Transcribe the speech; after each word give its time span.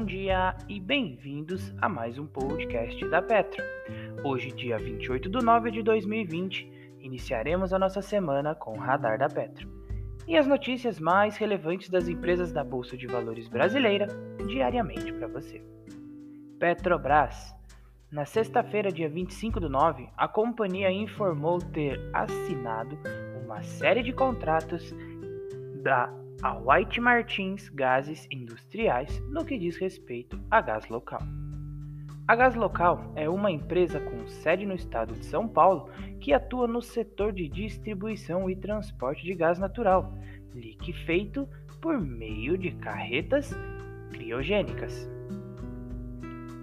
Olá 0.00 0.56
e 0.66 0.80
bem-vindos 0.80 1.74
a 1.78 1.86
mais 1.86 2.18
um 2.18 2.26
podcast 2.26 3.06
da 3.10 3.20
Petro. 3.20 3.62
Hoje, 4.24 4.50
dia 4.50 4.78
28 4.78 5.28
de 5.28 5.44
nove 5.44 5.70
de 5.70 5.82
2020, 5.82 6.96
iniciaremos 7.00 7.74
a 7.74 7.78
nossa 7.78 8.00
semana 8.00 8.54
com 8.54 8.72
o 8.72 8.78
Radar 8.78 9.18
da 9.18 9.28
Petro 9.28 9.68
e 10.26 10.38
as 10.38 10.46
notícias 10.46 10.98
mais 10.98 11.36
relevantes 11.36 11.90
das 11.90 12.08
empresas 12.08 12.50
da 12.50 12.64
Bolsa 12.64 12.96
de 12.96 13.06
Valores 13.06 13.46
brasileira 13.46 14.06
diariamente 14.48 15.12
para 15.12 15.28
você. 15.28 15.62
Petrobras. 16.58 17.54
Na 18.10 18.24
sexta-feira, 18.24 18.90
dia 18.90 19.08
25 19.08 19.60
do 19.60 19.68
9, 19.68 20.08
a 20.16 20.26
companhia 20.26 20.90
informou 20.90 21.58
ter 21.58 22.00
assinado 22.14 22.98
uma 23.44 23.62
série 23.62 24.02
de 24.02 24.14
contratos 24.14 24.94
da 25.82 26.10
a 26.42 26.56
White 26.56 26.98
Martins 27.02 27.68
Gases 27.68 28.26
Industriais 28.30 29.22
no 29.28 29.44
que 29.44 29.58
diz 29.58 29.76
respeito 29.76 30.40
a 30.50 30.62
gás 30.62 30.88
local. 30.88 31.20
A 32.26 32.34
Gás 32.36 32.54
Local 32.54 33.12
é 33.16 33.28
uma 33.28 33.50
empresa 33.50 33.98
com 33.98 34.26
sede 34.26 34.64
no 34.64 34.74
estado 34.74 35.14
de 35.14 35.26
São 35.26 35.48
Paulo 35.48 35.90
que 36.20 36.32
atua 36.32 36.68
no 36.68 36.80
setor 36.80 37.32
de 37.32 37.48
distribuição 37.48 38.48
e 38.48 38.54
transporte 38.54 39.24
de 39.24 39.34
gás 39.34 39.58
natural, 39.58 40.16
liquefeito 40.54 41.46
por 41.80 42.00
meio 42.00 42.56
de 42.56 42.70
carretas 42.70 43.52
criogênicas. 44.12 45.10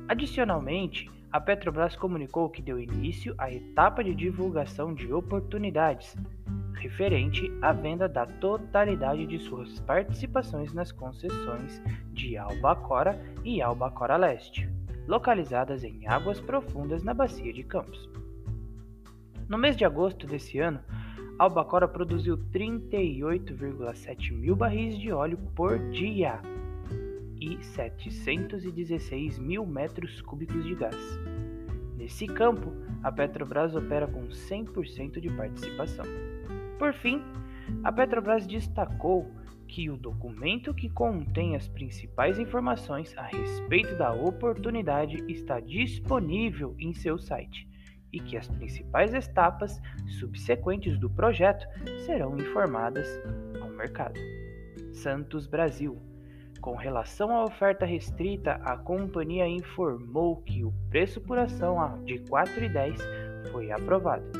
Adicionalmente, 0.07 1.11
a 1.31 1.41
Petrobras 1.41 1.95
comunicou 1.97 2.49
que 2.49 2.61
deu 2.61 2.79
início 2.79 3.35
à 3.37 3.51
etapa 3.51 4.03
de 4.03 4.15
divulgação 4.15 4.93
de 4.93 5.11
oportunidades, 5.11 6.15
referente 6.77 7.51
à 7.61 7.73
venda 7.73 8.07
da 8.07 8.25
totalidade 8.25 9.25
de 9.25 9.39
suas 9.39 9.79
participações 9.81 10.73
nas 10.73 10.91
concessões 10.91 11.81
de 12.13 12.37
Albacora 12.37 13.19
e 13.43 13.61
Albacora 13.61 14.15
Leste, 14.15 14.69
localizadas 15.07 15.83
em 15.83 16.07
águas 16.07 16.39
profundas 16.39 17.03
na 17.03 17.13
Bacia 17.13 17.51
de 17.51 17.63
Campos. 17.63 18.09
No 19.47 19.57
mês 19.57 19.75
de 19.75 19.85
agosto 19.85 20.27
desse 20.27 20.59
ano, 20.59 20.79
Albacora 21.39 21.87
produziu 21.87 22.37
38,7 22.51 24.31
mil 24.33 24.55
barris 24.55 24.97
de 24.97 25.11
óleo 25.11 25.37
por 25.55 25.77
dia 25.89 26.39
e 27.39 27.63
716 27.63 29.37
mil 29.37 29.65
metros 29.65 30.21
cúbicos 30.21 30.63
de 30.63 30.75
gás. 30.75 31.19
Nesse 31.95 32.27
campo, 32.27 32.73
a 33.03 33.11
Petrobras 33.11 33.75
opera 33.75 34.07
com 34.07 34.27
100% 34.27 35.19
de 35.19 35.29
participação. 35.29 36.05
Por 36.77 36.93
fim, 36.93 37.21
a 37.83 37.91
Petrobras 37.91 38.45
destacou 38.45 39.31
que 39.67 39.89
o 39.89 39.97
documento 39.97 40.73
que 40.73 40.89
contém 40.89 41.55
as 41.55 41.67
principais 41.67 42.39
informações 42.39 43.13
a 43.17 43.23
respeito 43.23 43.95
da 43.97 44.13
oportunidade 44.13 45.23
está 45.27 45.59
disponível 45.59 46.75
em 46.79 46.93
seu 46.93 47.17
site 47.17 47.67
e 48.13 48.19
que 48.19 48.37
as 48.37 48.47
principais 48.47 49.13
etapas 49.13 49.81
subsequentes 50.19 50.97
do 50.97 51.09
projeto 51.09 51.67
serão 52.05 52.37
informadas 52.37 53.07
ao 53.59 53.69
mercado. 53.69 54.19
Santos 54.93 55.47
Brasil. 55.47 55.99
Com 56.61 56.75
relação 56.75 57.31
à 57.31 57.43
oferta 57.43 57.85
restrita, 57.85 58.53
a 58.63 58.77
companhia 58.77 59.47
informou 59.47 60.37
que 60.37 60.63
o 60.63 60.73
preço 60.89 61.21
por 61.21 61.37
ação 61.37 61.77
de 62.03 62.15
R$ 62.15 62.23
4,10 62.23 63.51
foi 63.51 63.71
aprovado 63.71 64.31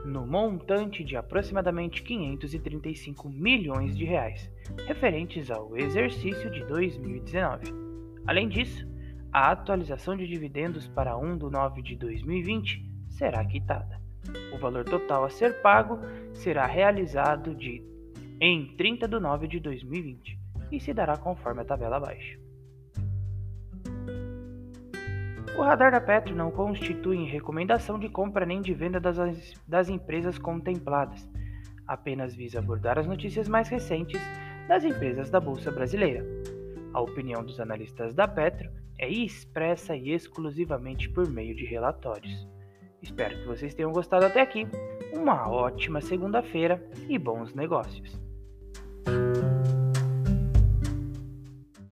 no 0.05 0.25
montante 0.25 1.03
de 1.03 1.15
aproximadamente 1.15 2.03
535 2.03 3.29
milhões 3.29 3.97
de 3.97 4.05
reais, 4.05 4.49
referentes 4.87 5.49
ao 5.49 5.75
exercício 5.77 6.49
de 6.51 6.63
2019. 6.65 7.65
Além 8.25 8.47
disso, 8.47 8.87
a 9.35 9.51
atualização 9.51 10.15
de 10.15 10.25
dividendos 10.25 10.87
para 10.87 11.17
1 11.17 11.37
de 11.37 11.51
9 11.51 11.81
de 11.81 11.97
2020 11.97 12.89
será 13.09 13.43
quitada. 13.43 13.99
O 14.53 14.57
valor 14.57 14.85
total 14.85 15.25
a 15.25 15.29
ser 15.29 15.61
pago 15.61 15.99
será 16.31 16.65
realizado 16.65 17.53
de 17.53 17.83
em 18.39 18.73
30 18.77 19.09
de 19.09 19.19
9 19.19 19.45
de 19.49 19.59
2020 19.59 20.39
e 20.71 20.79
se 20.79 20.93
dará 20.93 21.17
conforme 21.17 21.59
a 21.59 21.65
tabela 21.65 21.97
abaixo. 21.97 22.39
O 25.57 25.61
radar 25.61 25.91
da 25.91 25.99
Petro 25.99 26.33
não 26.33 26.49
constitui 26.49 27.25
recomendação 27.25 27.99
de 27.99 28.07
compra 28.07 28.45
nem 28.45 28.61
de 28.61 28.73
venda 28.73 29.01
das, 29.01 29.53
das 29.67 29.89
empresas 29.89 30.37
contempladas, 30.37 31.29
apenas 31.85 32.33
visa 32.33 32.59
abordar 32.59 32.97
as 32.97 33.05
notícias 33.05 33.49
mais 33.49 33.67
recentes 33.67 34.21
das 34.69 34.85
empresas 34.85 35.29
da 35.29 35.41
Bolsa 35.41 35.73
Brasileira. 35.73 36.25
A 36.93 37.01
opinião 37.01 37.43
dos 37.43 37.59
analistas 37.59 38.13
da 38.13 38.29
Petro 38.29 38.84
é 38.97 39.09
expressa 39.09 39.95
e 39.95 40.11
exclusivamente 40.11 41.09
por 41.09 41.29
meio 41.29 41.55
de 41.55 41.65
relatórios. 41.65 42.47
Espero 43.01 43.37
que 43.37 43.47
vocês 43.47 43.73
tenham 43.73 43.91
gostado 43.91 44.25
até 44.25 44.41
aqui. 44.41 44.67
Uma 45.13 45.49
ótima 45.49 46.01
segunda-feira 46.01 46.83
e 47.07 47.17
bons 47.17 47.53
negócios! 47.53 48.24